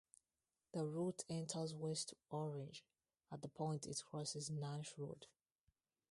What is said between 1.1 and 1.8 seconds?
enters